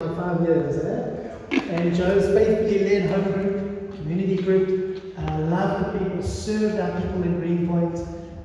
[0.00, 1.36] for five years, eh?
[1.74, 7.24] And Joe's faithfully led home group, community group, uh, loved the people, served our people
[7.24, 7.98] in Greenpoint,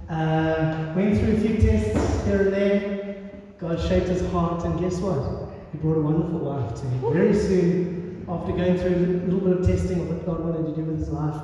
[0.10, 3.32] uh, went through a few tests here and there.
[3.60, 5.54] God shaped his heart, and guess what?
[5.72, 7.14] He brought a wonderful wife to him.
[7.14, 10.82] Very soon, after going through a little bit of testing of what God wanted to
[10.82, 11.40] do with his life,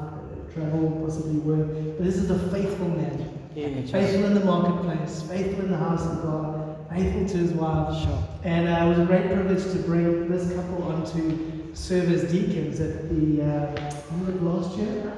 [0.55, 1.67] travel, possibly work.
[1.97, 3.29] But this is a faithful man.
[3.53, 6.58] Yeah, Faithful in the marketplace, faithful in the house of God,
[6.89, 8.03] faithful to his wife.
[8.03, 8.23] Sure.
[8.43, 12.31] And uh, it was a great privilege to bring this couple on to serve as
[12.31, 15.13] deacons at the, uh, when was last year?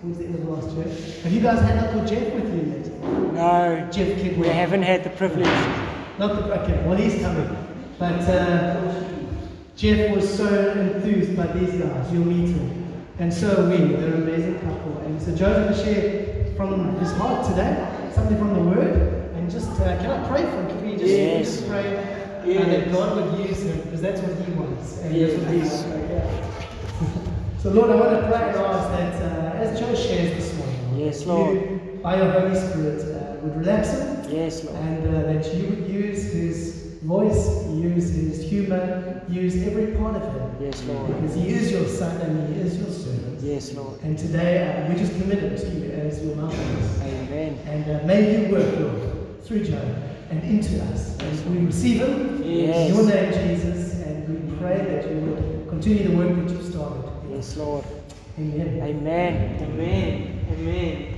[0.00, 1.22] Towards the end of last year.
[1.22, 3.02] Have you guys had Uncle Jeff with you yet?
[3.32, 4.40] No, Jeff Kidwell.
[4.40, 5.46] we haven't had the privilege.
[6.18, 7.56] Not the, okay, well he's coming.
[7.98, 9.04] But uh,
[9.76, 13.04] Jeff was so enthused by these guys, you'll meet him.
[13.18, 14.98] And so are we, they're an amazing couple.
[14.98, 19.23] And so Joe's going to share from his heart today, something from the Word.
[19.44, 20.68] And just, uh, can I pray for him?
[20.68, 21.44] Can we just, Yes.
[21.56, 23.78] just pray uh, that God would use him?
[23.82, 25.02] Because that's what he wants.
[25.02, 25.86] And that's what Yes.
[26.10, 27.20] Yeah.
[27.62, 30.98] So Lord, I want to pray and ask that uh, as Joe shares this morning,
[30.98, 31.56] Yes, Lord.
[31.60, 34.76] you, by your Holy Spirit, uh, would relax him Yes, Lord.
[34.78, 40.22] and uh, that you would use his voice, use his humor, use every part of
[40.22, 40.56] him.
[40.58, 41.06] Yes, Lord.
[41.20, 43.40] Because he is your son and he is your servant.
[43.42, 44.00] Yes, Lord.
[44.02, 47.00] And today uh, we just commit him to you as your mouthpiece.
[47.02, 47.58] Amen.
[47.66, 49.13] And uh, may you work, Lord,
[49.44, 49.94] through Joe
[50.30, 51.16] and into us.
[51.20, 52.90] And we receive him Yes.
[52.90, 56.64] in your name, Jesus, and we pray that you would continue the work that you've
[56.72, 57.04] started.
[57.30, 57.84] Yes, Lord.
[58.38, 58.80] Amen.
[58.82, 59.58] Amen.
[59.62, 60.38] Amen.
[60.52, 61.14] Amen.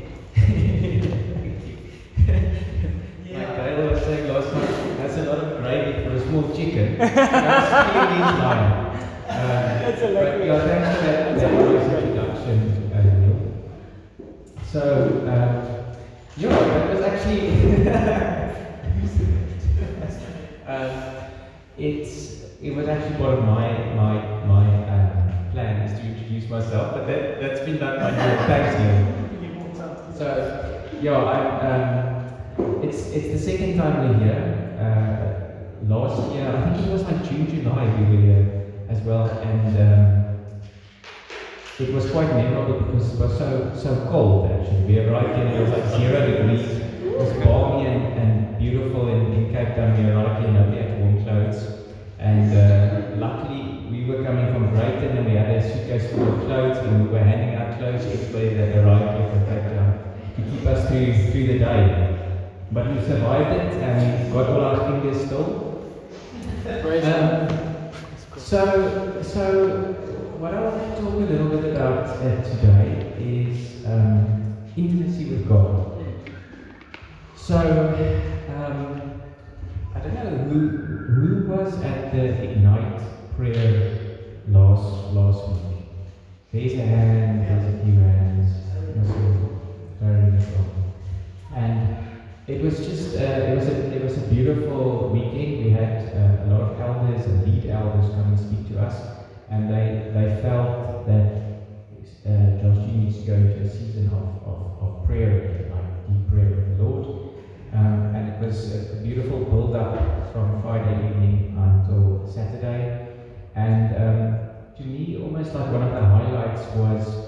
[3.36, 6.96] Like Dale was saying last night, that's a lot of gravy for a small chicken.
[6.98, 8.22] That's killing his.
[9.28, 12.58] Uh, That's a but lovely- yeah, thanks for that, that nice introduction,
[12.94, 13.38] uh, Neil.
[14.72, 14.82] So,
[16.38, 17.88] yeah, that was actually.
[20.66, 21.12] um,
[21.78, 26.94] it's it was actually part of my my my um, plan is to introduce myself,
[26.94, 28.46] but that that's been done by Neil.
[28.46, 29.12] Thanks, Neil.
[30.16, 34.78] So, yeah, I'm, um, it's, it's the second time we're here.
[34.80, 39.28] Uh, last year, I think it was like June, July, we were here as well,
[39.28, 40.25] and um,
[41.78, 44.84] it was quite memorable because it was so so cold actually.
[44.84, 46.66] We arrived and it was like zero degrees.
[47.04, 50.02] It was balmy and, and beautiful in, in Cape Town.
[50.02, 51.76] We arrived and nobody had warm clothes.
[52.18, 56.46] And uh, luckily, we were coming from Brighton and we had a suitcase full of
[56.46, 60.14] clothes and we were handing out clothes to everybody that arrived here from Cape Town
[60.36, 62.40] to keep us through, through the day.
[62.72, 65.66] But we survived it and we got all our fingers still.
[66.66, 67.92] Um,
[68.36, 69.95] so, so
[70.38, 75.48] what I want to talk a little bit about uh, today is um, intimacy with
[75.48, 75.92] God.
[77.34, 77.56] So,
[78.54, 79.22] um,
[79.94, 83.00] I don't know who who was at the Ignite
[83.36, 85.86] prayer last last week.
[86.52, 88.66] There's a hand, there's a few hands.
[91.54, 91.96] And
[92.46, 95.64] it was just uh, it was a it was a beautiful weekend.
[95.64, 99.15] We had uh, a lot of elders and lead elders come and speak to us,
[99.48, 101.26] and they they felt that
[102.24, 106.48] uh, Josh you to go into a season of, of, of prayer, like deep prayer
[106.48, 107.08] with the Lord.
[107.72, 112.90] Um, and it was a, beautiful build up from Friday evening until Saturday.
[113.54, 114.36] And um,
[114.74, 117.18] to me, almost like one of the highlights was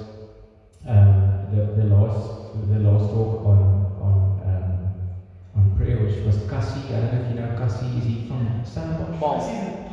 [0.84, 3.67] um, the, the last the last talk on
[6.18, 6.94] which was Cassie.
[6.94, 7.86] I don't know if you know Cassie.
[7.98, 9.18] Is he from Stellenbosch?
[9.20, 9.38] Paarl.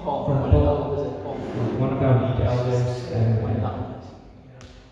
[0.03, 0.25] Paarl.
[0.25, 0.45] From Paarl.
[0.45, 1.35] of the elders at Paarl.
[1.79, 3.11] One of our lead elders.
[3.11, 4.05] And, One of the elders.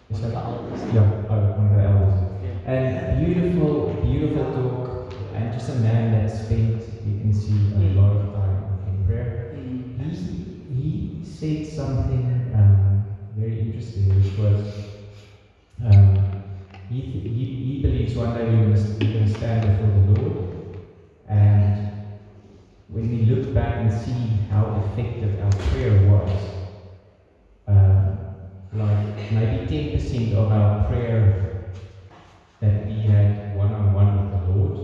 [0.10, 0.94] Is One of that- the elders.
[0.94, 2.20] Yeah, oh, one of the elders.
[2.44, 2.72] Yeah.
[2.74, 3.74] And beautiful,
[4.04, 7.96] beautiful talk, and just a man that spent, you can see, a Mm.
[7.96, 9.56] lot of time in prayer.
[9.56, 10.12] Mm.
[10.12, 13.04] He, he said something um,
[13.38, 14.62] very interesting, which was
[15.84, 16.18] um,
[16.90, 20.53] he, he, he believes one day we're going to stand before the Lord,
[21.28, 21.80] and
[22.88, 26.54] when we look back and see how effective our prayer was,
[27.68, 28.18] um,
[28.74, 31.28] like maybe 10% of our prayer
[32.60, 34.80] that we had one on one with the Lord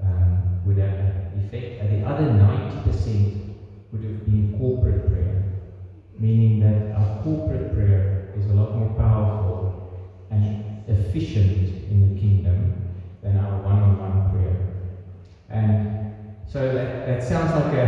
[0.00, 3.30] um, would have an effect, and the other 90%
[3.92, 5.40] would have been corporate prayer,
[6.18, 9.35] meaning that our corporate prayer is a lot more powerful
[17.16, 17.86] that sounds like a,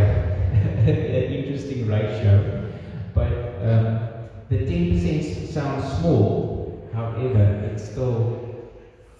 [0.89, 2.67] an interesting ratio,
[3.13, 3.31] but
[3.61, 8.71] um, the 10% sounds small, however, it's still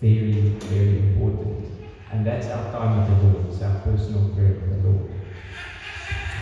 [0.01, 1.67] very, very important.
[2.11, 5.11] And that's our time with the Lord, it's our personal prayer with the Lord.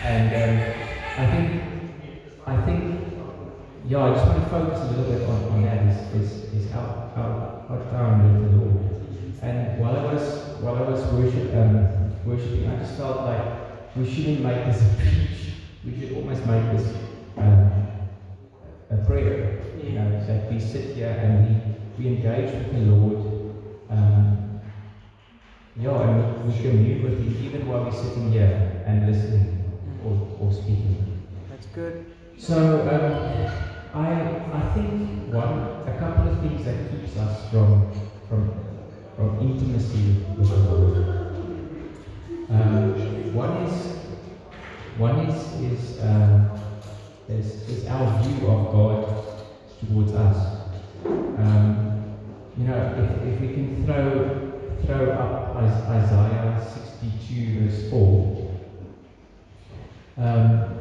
[0.02, 0.74] And um,
[1.18, 1.62] I think,
[2.46, 3.18] I think,
[3.84, 5.84] yeah, I just want to focus a little bit on, on that
[6.14, 8.98] is, is, is our, our, our time with the Lord.
[9.42, 10.22] And while I was,
[10.62, 14.96] while I was worship, um, worshiping, I just felt like we shouldn't make this a
[14.96, 15.54] preach.
[15.84, 16.94] We should almost make this
[17.36, 17.70] um,
[18.90, 19.60] a prayer.
[19.82, 21.48] You know, that we sit here and
[21.98, 23.18] we, we engage with the Lord.
[23.90, 24.60] Um,
[25.76, 29.64] yeah, and we, we commune with Him even while we're sitting here and listening
[30.04, 30.96] or, or speaking.
[31.48, 31.94] That's good.
[32.36, 33.14] So um,
[33.94, 34.94] I I think
[35.32, 37.90] one a couple of things that keeps us from
[38.28, 38.50] from
[39.16, 41.27] from intimacy with the Lord.
[42.50, 43.96] Um, one is
[44.96, 46.58] one is is um,
[47.28, 49.44] is, is our view of God
[49.80, 50.60] towards us.
[51.04, 52.16] Um,
[52.56, 54.48] you know, if, if we can throw
[54.86, 56.66] throw up Isaiah
[57.00, 58.54] 62 verse 4.
[60.16, 60.78] Um,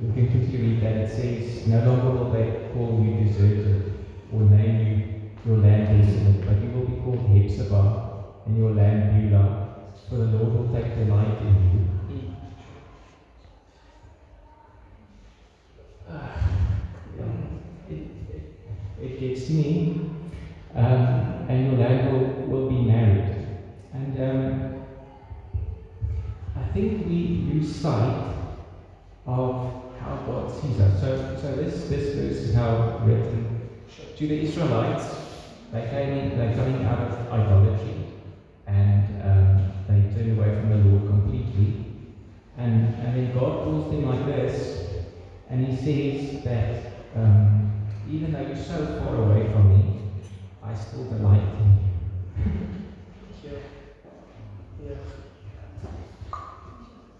[0.00, 0.96] we can quickly read that.
[0.96, 3.92] It says, No longer will they call you deserted
[4.32, 5.14] or name you
[5.46, 9.63] your land desolate, but you will be called Hephzibah and your land Beulah,
[10.08, 11.78] for the Lord will take delight in you.
[12.10, 12.34] Mm.
[17.88, 18.02] It,
[18.34, 18.42] it,
[19.02, 20.00] it gets to me.
[20.74, 23.46] Um, and your land will, will be married.
[23.92, 24.84] And um,
[26.56, 28.34] I think we lose sight
[29.26, 31.00] of how God sees us.
[31.00, 33.60] So, so this, this verse is how written
[34.16, 35.14] to the Israelites.
[35.72, 37.94] They came in, they're coming out of idolatry
[38.66, 39.43] and um,
[40.30, 41.92] away from the Lord completely.
[42.56, 45.06] And, and then God calls them like this,
[45.50, 50.02] and He says that um, even though you're so far away from me,
[50.62, 51.84] I still delight in you.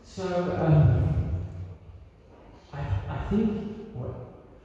[0.05, 1.41] So, um,
[2.73, 2.79] I,
[3.09, 4.11] I think what,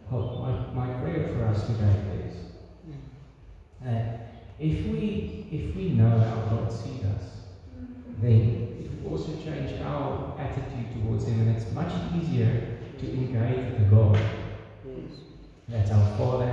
[0.09, 2.35] what my, my prayer for us today is
[3.81, 4.27] that
[4.59, 7.38] if we, if we know how God sees us,
[8.21, 13.71] then it will also change our attitude towards Him, and it's much easier to engage
[13.71, 14.15] with a God
[14.85, 15.21] Yes.
[15.67, 16.51] that's our Father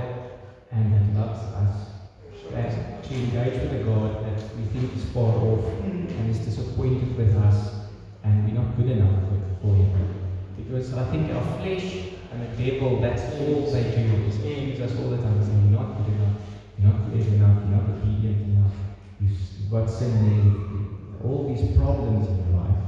[0.71, 1.87] and that loves us.
[2.51, 7.17] That to engage with a God that we think is far off and is disappointed
[7.17, 7.71] with us
[8.23, 9.23] and we're not good enough
[9.61, 9.91] for Him.
[10.55, 14.97] Because I think our flesh and the devil, that's all they do, is accuse us
[14.99, 16.35] all the time, saying, You're not good enough,
[16.77, 18.73] you're not good enough, you're not obedient enough,
[19.19, 20.76] you've you've got sin there, you've-
[21.23, 22.83] all these problems in your life.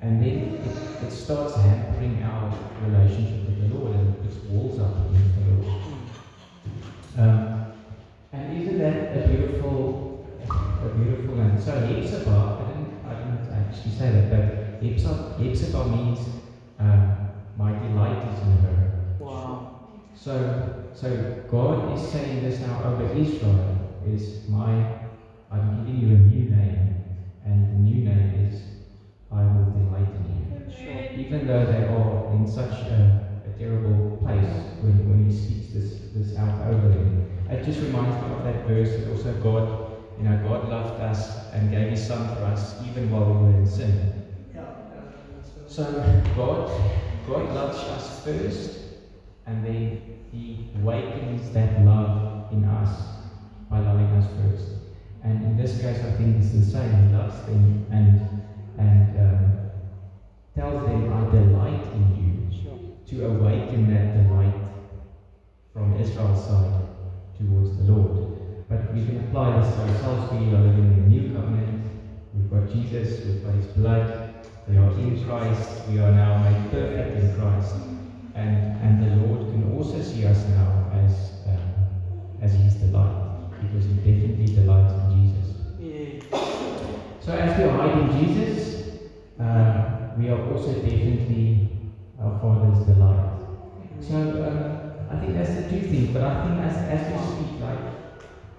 [0.00, 2.52] And then it, it starts hampering our
[2.84, 5.82] relationship with the Lord and it puts walls up against the Lord.
[7.18, 7.72] Um,
[8.32, 13.92] and isn't that a beautiful, a beautiful and so Hephzibah, I didn't, I didn't actually
[13.92, 16.28] say that, but Hephzibah, Hephzibah means
[16.78, 19.16] um, my delight is in her.
[19.20, 19.80] Wow.
[20.14, 24.98] So, so God is saying this now over Israel is my,
[25.50, 27.01] I'm giving you a new name,
[27.44, 28.62] and the new name is
[29.30, 30.72] I will delight in you.
[30.72, 31.18] Sure.
[31.18, 34.52] Even though they are in such a, a terrible place
[34.82, 37.26] when, when he speaks this, this out over them.
[37.50, 39.66] It just reminds me of that verse that also God,
[40.18, 43.52] you know, God loved us and gave his son for us even while we were
[43.52, 44.12] in sin.
[45.72, 45.84] So
[46.36, 46.70] God,
[47.26, 48.78] God loves us first,
[49.46, 52.90] and then He awakens that love in us
[53.70, 54.81] by loving us first.
[55.82, 57.08] And in this I think it's the same.
[57.08, 58.20] He loves them and
[58.78, 59.70] and um,
[60.54, 62.78] tells them, "I delight in you," Sure.
[63.06, 64.54] to awaken that delight
[65.72, 66.88] from Israel's side
[67.36, 68.38] towards the Lord.
[68.68, 70.32] But we can apply this to ourselves.
[70.32, 71.82] We are living in the new covenant.
[72.34, 73.24] We've got Jesus.
[73.26, 74.44] We've got His blood.
[74.68, 75.88] We are in Christ.
[75.88, 77.74] We are now made perfect in Christ.
[78.34, 81.74] And, and the Lord can also see us now as, um,
[82.40, 85.41] as His delight, because He definitely delights in Jesus.
[87.24, 88.98] So as we abide in Jesus,
[89.38, 91.68] uh, we are also definitely
[92.20, 93.38] our Father's delight.
[94.00, 96.10] So um, I think that's the two things.
[96.12, 97.78] But I think as, as we speak, like,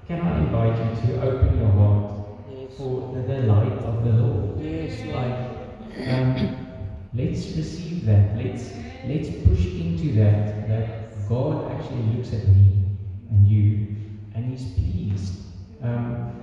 [0.07, 2.11] can I invite you to open your heart
[2.49, 2.77] Yes.
[2.77, 4.59] for the delight of the Lord?
[4.61, 4.97] Yes.
[5.13, 6.67] Like, um,
[7.13, 8.37] let's receive that.
[8.37, 8.71] Let's
[9.05, 10.69] let's push into that.
[10.69, 12.85] That God actually looks at me
[13.29, 13.95] and you,
[14.35, 15.33] and He's pleased.
[15.81, 16.42] Um,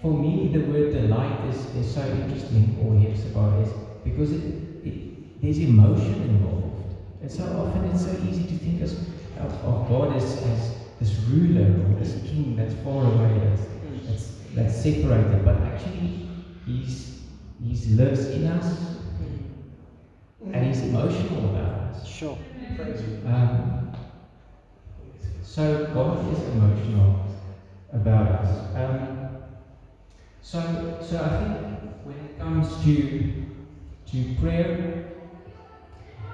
[0.00, 3.72] for me, the word delight is, is so interesting, or Hephzibah is
[4.04, 4.44] because it,
[4.84, 6.94] it there's emotion involved.
[7.20, 8.92] And so often it's so easy to think as,
[9.38, 14.32] of, of God as, as this ruler or this king that's far away, that's, that's,
[14.54, 15.44] that's separated.
[15.44, 16.28] But actually,
[16.64, 17.20] He's
[17.60, 18.98] He lives in us
[20.52, 22.06] and He's emotional about us.
[22.06, 22.38] Sure.
[23.26, 23.92] Um,
[25.42, 27.26] so God is emotional
[27.92, 28.76] about us.
[28.76, 29.17] Um,
[30.48, 33.44] so, so I think when it comes to
[34.06, 35.12] to prayer,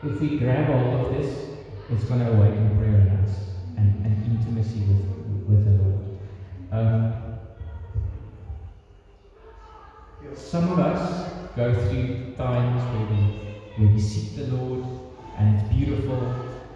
[0.04, 1.48] if we grab all of this,
[1.90, 5.02] it's going to awaken prayer in us and, and intimacy with
[5.48, 6.18] with the Lord.
[6.70, 7.14] Um,
[10.36, 14.84] some of us go through times where we where we seek the Lord
[15.38, 16.22] and it's beautiful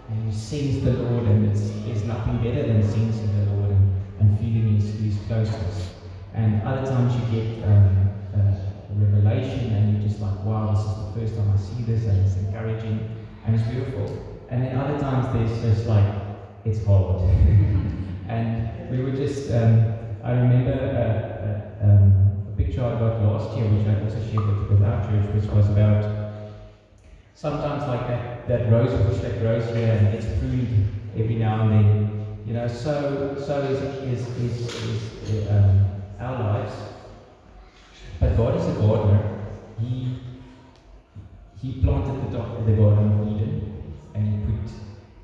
[0.09, 3.93] and we sense the Lord, and it's, there's nothing better than sensing the Lord and,
[4.19, 5.98] and feeling His, His closeness.
[6.39, 8.55] And other times you get um, a
[8.95, 12.17] revelation, and you're just like, wow, this is the first time I see this, and
[12.25, 13.03] it's encouraging,
[13.43, 14.07] and it's beautiful.
[14.47, 16.05] And then other times there's just like,
[16.63, 17.21] it's hard.
[18.29, 19.83] and we were just, um,
[20.23, 24.45] I remember a, a, um, a picture I got last year, which I also shared
[24.45, 26.07] with, with our church, which was about
[27.33, 30.69] sometimes like that, that rose bush that grows here and gets pruned
[31.13, 31.99] every now and then.
[32.45, 35.11] You know, so so is is is, is
[35.45, 35.88] um,
[36.19, 36.73] our lives.
[38.19, 39.45] But God is a gardener.
[39.79, 40.19] He
[41.61, 44.71] he planted the, the garden of Eden, and he put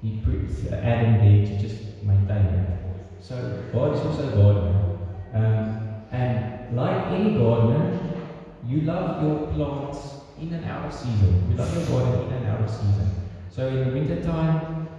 [0.02, 2.80] he put Adam there to just maintain it.
[3.20, 4.98] So God is also a gardener,
[5.34, 8.00] um, and like any gardener,
[8.66, 11.48] you love your plants in and out of season.
[11.50, 13.12] We love your garden in and out of season.
[13.50, 14.90] So in the winter time,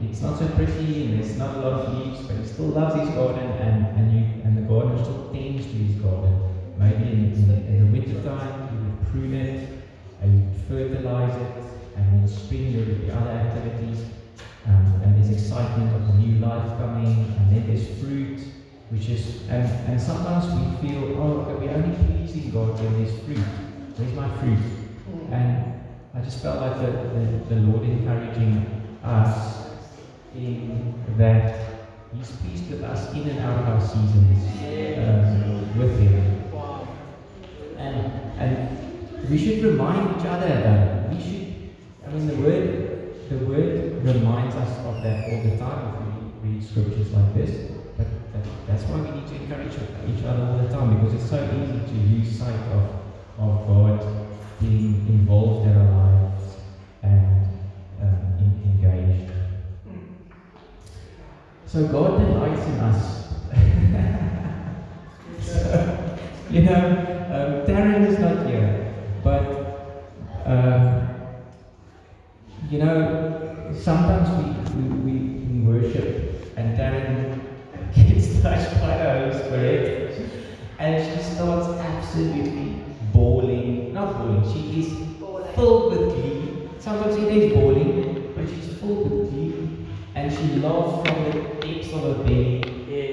[0.00, 3.00] it's not so pretty and there's not a lot of leaves, but he still loves
[3.00, 5.31] his garden and, and you and the gardener still
[5.78, 6.38] his garden.
[6.78, 9.68] Maybe in, in, the, in the winter time you would prune it
[10.20, 11.64] and you would fertilize it
[11.96, 14.06] and in spring there would be other activities.
[14.66, 18.40] Um, and there's excitement of new life coming and then there's fruit
[18.90, 23.18] which is and, and sometimes we feel oh okay, we're only pleasing God when there's
[23.24, 23.44] fruit.
[23.96, 24.58] Where's my fruit?
[25.30, 25.80] And
[26.14, 28.66] I just felt like the, the, the Lord encouraging
[29.02, 29.70] us
[30.34, 31.71] in that
[32.14, 34.44] He's pleased with us in and out of our seasons
[34.98, 36.52] um, with Him.
[37.78, 41.10] And, and we should remind each other that.
[41.10, 41.70] We should,
[42.06, 46.50] I mean, the Word, the Word reminds us of that all the time if we
[46.50, 47.70] read scriptures like this.
[47.96, 51.30] But that, that's why we need to encourage each other all the time because it's
[51.30, 52.90] so easy to lose sight of,
[53.38, 54.26] of God
[54.60, 56.56] being involved in our lives
[57.02, 57.41] and
[61.72, 63.28] So God delights in us.
[65.40, 66.18] so,
[66.50, 66.84] you know,
[67.32, 70.04] um, Darren is not here, but
[70.44, 71.08] um,
[72.68, 77.40] you know, sometimes we, we, we, worship and Darren
[77.94, 80.30] gets touched by the Holy Spirit
[80.78, 83.94] and she starts absolutely bawling.
[83.94, 84.88] Not bawling, she is
[85.54, 86.68] filled with glee.
[86.78, 89.21] Sometimes it is bawling, but she's filled with.
[90.42, 91.30] Laughs from the
[91.60, 92.62] depths of her belly.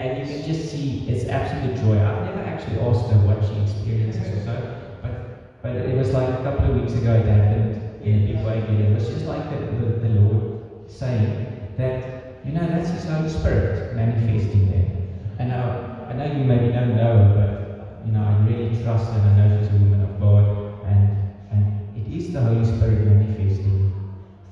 [0.01, 1.99] And you can just see it's absolute joy.
[2.03, 6.27] I've never actually asked her what she experiences or so, but, but it was like
[6.27, 8.81] a couple of weeks ago it happened in a big way again.
[8.81, 13.29] It was just like the, the, the Lord saying that, you know, that's His Holy
[13.29, 14.91] Spirit manifesting there.
[15.37, 19.21] And now, I know you maybe don't know but, you know, I really trust and
[19.21, 20.45] I know she's a woman of God.
[20.83, 23.93] And, and it is the Holy Spirit manifesting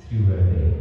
[0.08, 0.74] through her there.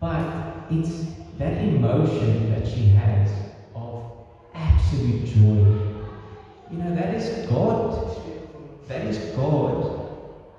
[0.00, 1.04] But it's
[1.38, 3.30] that emotion that she has
[3.74, 4.02] of
[4.54, 5.60] absolute joy.
[6.70, 8.16] You know, that is God.
[8.88, 10.10] That is God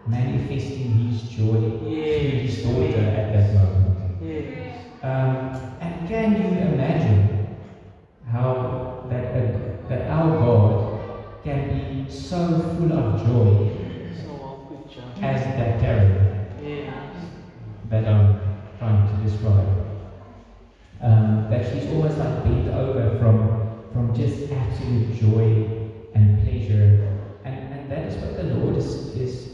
[0.08, 4.22] manifesting His joy through His daughter at that moment.
[4.22, 4.86] Yes.
[5.02, 7.58] Um, and can you imagine
[8.28, 13.73] how that, uh, that our God can be so full of joy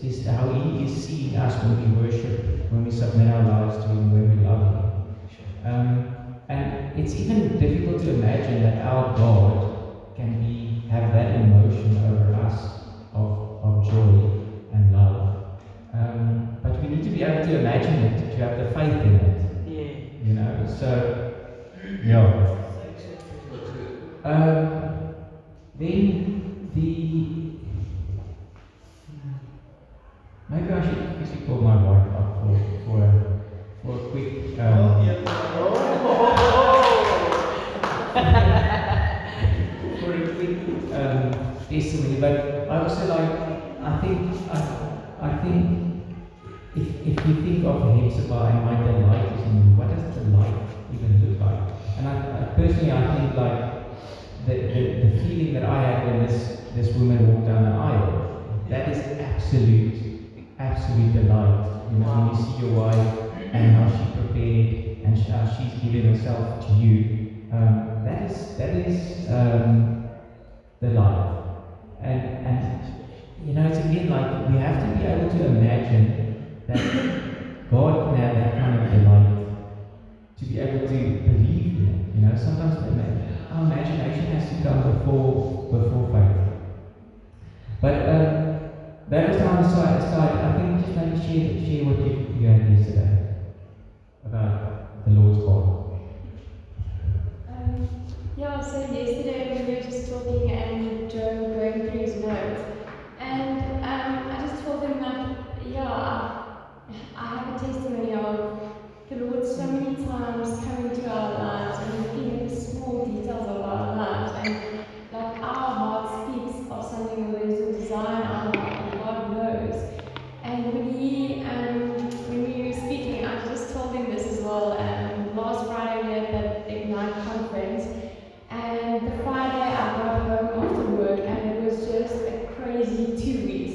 [0.04, 3.90] is, how He is seeing us when we worship, when we submit our lives to
[3.90, 4.84] Him, when we love Him.
[5.64, 6.16] Um,
[6.50, 9.56] and it's even difficult to imagine that our God
[10.16, 12.80] can be have that emotion over us
[13.14, 14.26] of, of joy
[14.72, 15.22] and love.
[15.94, 19.16] Um, but we need to be able to imagine it, to have the faith in
[19.16, 19.94] it, Yeah.
[20.24, 20.66] you know.
[20.66, 21.32] So,
[22.04, 22.26] yeah.
[24.24, 24.70] Um,
[25.76, 26.39] then
[30.52, 33.08] Maybe I should quickly call my wife up for, for, a,
[33.84, 34.58] for a quick.
[34.58, 35.06] Um,
[35.54, 35.78] oh,
[40.02, 40.58] for a quick
[40.98, 41.22] um,
[41.70, 42.20] testimony.
[42.20, 43.30] But I also like,
[43.80, 44.18] I think,
[44.50, 44.58] I,
[45.22, 46.02] I think
[46.76, 48.94] if, if you think of Hephzibah and what the
[49.36, 51.62] is in you, what does the light even look like?
[52.00, 53.58] And I, I personally, I think like
[54.48, 58.66] the, the, the feeling that I had when this, this woman walked down the aisle,
[58.70, 59.99] that is absolute
[60.60, 61.80] absolute delight.
[61.88, 63.24] You know, when you see your wife
[63.54, 67.06] and how she prepared and she, how she's given herself to you,
[67.50, 69.88] um, that is that is um,
[70.82, 71.22] delight.
[72.00, 72.68] And and
[73.38, 76.14] you know, it's again like we have to be able to imagine
[76.68, 76.84] that
[77.68, 79.32] God can have that kind of delight
[80.38, 82.00] to be able to believe in.
[82.14, 82.78] You know, sometimes
[83.50, 85.36] our imagination has to come before
[85.70, 86.52] before faith.
[87.82, 88.29] But um,
[89.50, 93.26] time aside, aside, I think just make sure share you what you, you yesterday
[94.32, 94.79] about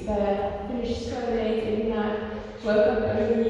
[0.06, 2.30] that I finished so and uh,
[2.64, 3.43] woke up early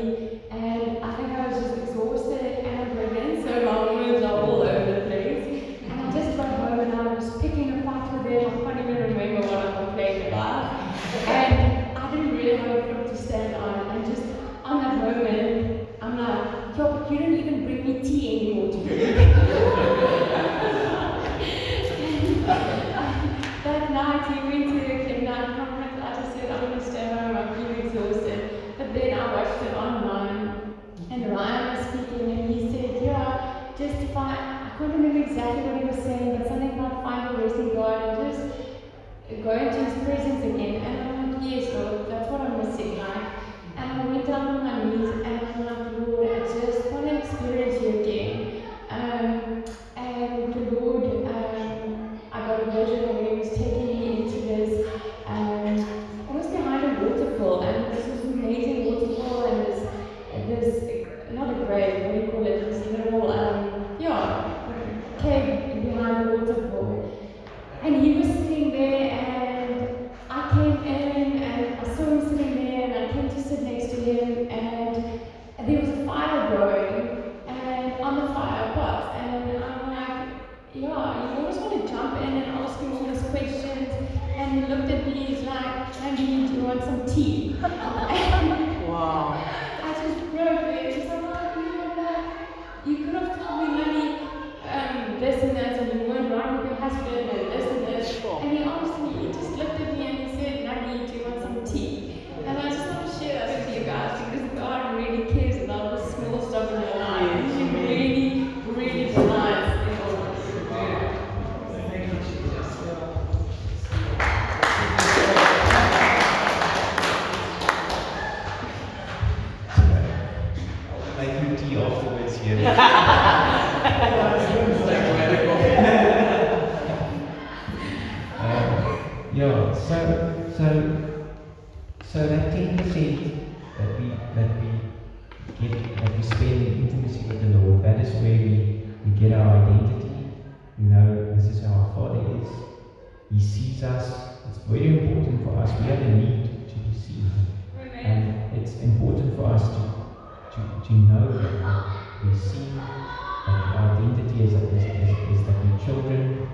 [150.86, 156.48] to know that we're seen, that our identity is, is, is, is that we're children,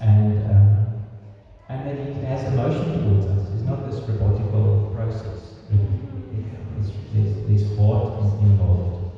[0.00, 1.02] and, um,
[1.68, 3.50] and that He has emotion towards us.
[3.52, 5.56] It's not this robotical process.
[6.78, 9.12] It's, there's, heart involved.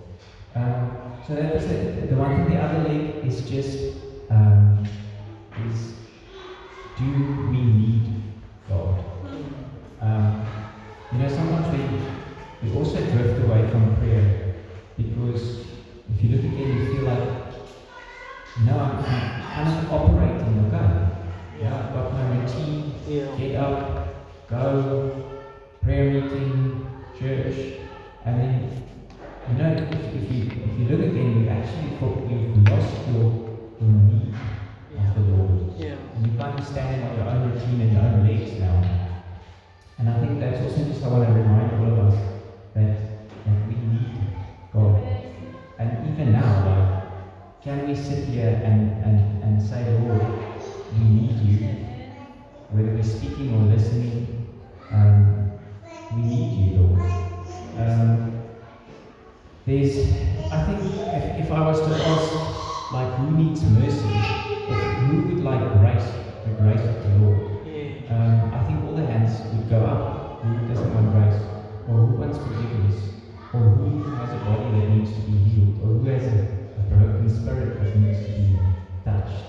[0.57, 2.57] Um, so that was the, the one thing.
[2.57, 4.02] The other leg is just
[36.63, 38.79] Understanding what your own routine and your own legs now.
[39.99, 42.15] And I think that's also just I want to remind all of us
[42.75, 44.15] that, that we need
[44.73, 45.03] God.
[45.81, 50.23] And even now, like, can we sit here and, and, and say, Lord,
[50.93, 51.69] we need you?
[52.71, 54.47] Whether we're speaking or listening,
[54.93, 55.59] um,
[56.15, 57.01] we need you, Lord.
[57.77, 58.41] Um,
[59.67, 59.99] there's,
[60.53, 64.15] I think, if, if I was to ask, like, who needs mercy?
[64.71, 66.22] If, who would like grace?
[66.45, 67.89] The grace of the Lord, Yeah.
[68.09, 70.05] um, I think all the hands would go up.
[70.43, 71.41] Who doesn't want grace?
[71.85, 73.09] Or who wants forgiveness?
[73.53, 75.71] Or who has a body that needs to be healed?
[75.79, 76.41] Or who has a,
[76.77, 78.61] a broken spirit that needs to be
[79.05, 79.47] touched?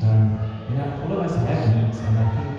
[0.00, 0.36] Um,
[0.68, 2.54] you know, all of us have needs, and I think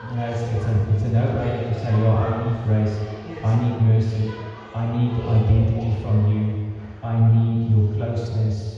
[0.00, 3.00] you know, it's, it's, a, it's a no-brainer to say, oh, I need grace,
[3.42, 4.32] I need mercy,
[4.74, 6.52] I need identity from you,
[7.02, 8.74] I need your closeness,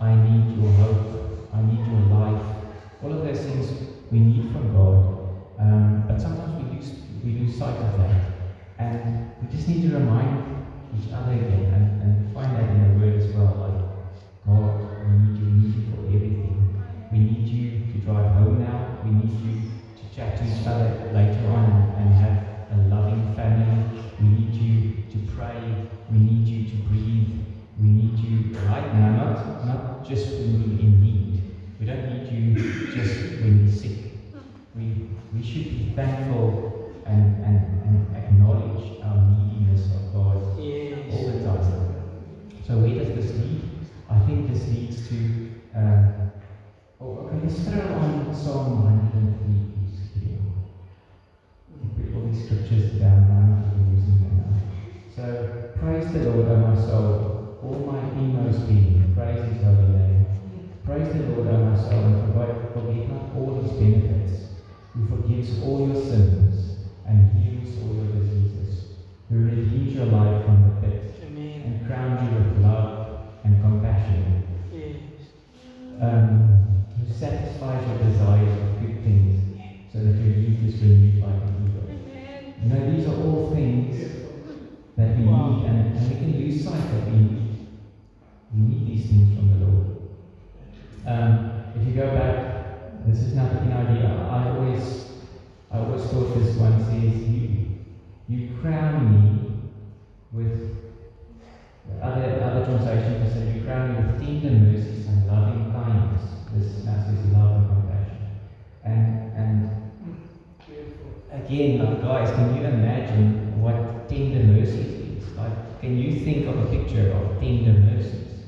[0.00, 1.06] I need your hope,
[1.52, 2.53] I need your life.
[3.04, 3.70] All of those things
[4.10, 5.14] we need from God.
[5.58, 6.90] Um, but sometimes we lose,
[7.22, 8.32] we lose sight of that.
[8.78, 10.64] And we just need to remind
[10.96, 13.54] each other again and, and find that in the Word as well.
[13.60, 16.80] Like, God, we need you, we need you for everything.
[17.12, 18.98] We need you to drive home now.
[19.04, 24.00] We need you to chat to each other later on and, have a loving family.
[24.18, 25.88] We need you to pray.
[26.10, 27.36] We need you to breathe.
[27.78, 31.33] We need you right now, not, not just when we're in need.
[31.80, 32.54] We don't need you
[32.94, 34.12] just when we're sick.
[34.74, 41.44] We, we should be thankful and, and, and acknowledge our neediness of God all the
[41.44, 41.94] time.
[42.66, 43.62] So where does this lead?
[44.08, 45.43] I think this leads to.
[65.62, 65.73] All
[98.28, 99.70] you crown me
[100.32, 100.70] with."
[102.02, 107.26] Other other translations say, "You crown me with tender mercies and loving kindness." This says
[107.32, 108.26] love and compassion.
[108.84, 109.84] And and
[111.34, 115.36] Again, like guys, can you imagine what tender mercies is?
[115.36, 118.44] Like, can you think of a picture of tender mercies?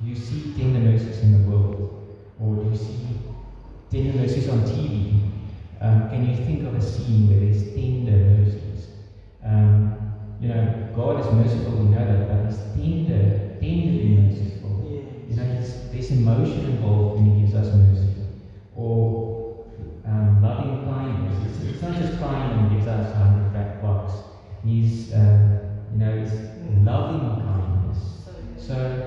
[0.00, 1.76] Do you see tender mercies in the world?
[2.38, 3.18] Or do you see
[3.90, 5.20] tender mercies on TV?
[5.80, 8.57] Um, can you think of a scene where there's tender mercies?
[9.48, 9.88] Um,
[10.42, 14.88] you know, God is merciful, we know that, but He's tender, tenderly merciful.
[15.26, 18.24] You know, he's, there's emotion involved when He gives us mercy.
[18.74, 19.14] Or
[20.04, 21.40] um, loving kindness.
[21.40, 24.24] It's, it's not just kind and gives us a hundred back bucks.
[24.60, 25.40] He's, uh,
[25.90, 28.18] you know, he's loving kindness.
[28.56, 28.98] So,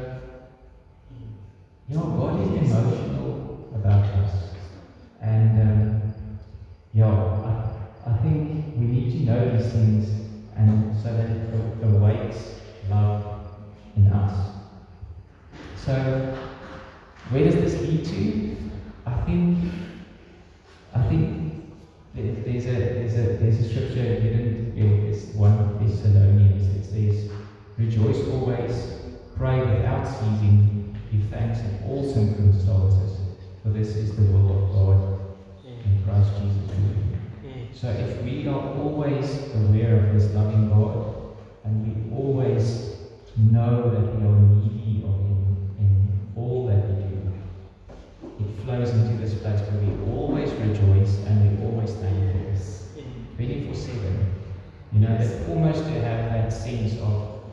[55.11, 57.43] Almost to have that sense of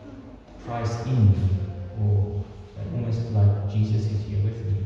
[0.65, 1.39] Christ in me,
[2.01, 2.45] or
[2.93, 4.85] almost like Jesus is here with me.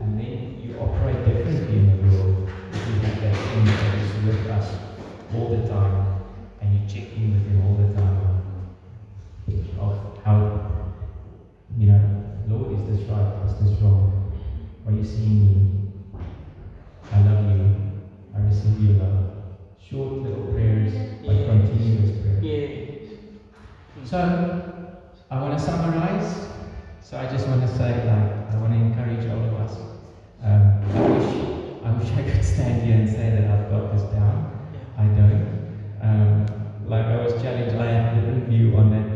[0.00, 4.24] And then you operate differently in the world if you have that thing that is
[4.26, 4.76] with us
[5.32, 6.22] all the time
[6.60, 8.18] and you check in with Him all the time
[9.78, 10.82] of how,
[11.76, 13.46] you know, Lord, is this right?
[13.46, 14.32] Is this wrong?
[14.86, 16.20] Are you seeing me?
[17.12, 18.02] I love you.
[18.34, 19.37] I receive your love.
[19.80, 20.92] Short little prayers,
[21.24, 22.44] but continuous prayers.
[22.44, 23.18] Yes.
[24.04, 24.84] So,
[25.30, 26.48] I want to summarize.
[27.00, 29.76] So, I just want to say, like, I want to encourage all of us.
[30.42, 34.02] Um, I wish, I wish I could stand here and say that I've got this
[34.12, 34.68] down.
[34.96, 35.98] I don't.
[36.02, 36.46] Um,
[36.86, 39.07] like I was challenged, I have a different view on that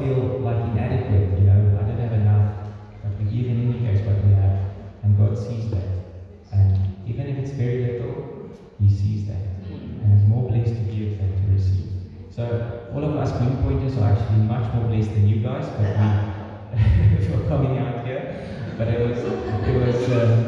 [0.00, 2.70] feel like inadequate, you know, I don't have enough.
[3.02, 4.58] But we give in any case what we have,
[5.02, 5.88] and God sees that.
[6.52, 9.42] And even if it's very little, He sees that.
[9.68, 10.02] Mm.
[10.02, 11.90] And it's more blessed to give than to receive.
[12.30, 15.90] So all of us moon pointers are actually much more blessed than you guys, but
[15.98, 18.74] we for coming out here.
[18.78, 20.10] But it was it was.
[20.10, 20.47] Um,